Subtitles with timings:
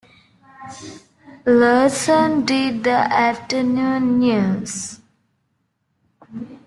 [1.45, 4.97] Larson did the afternoon news.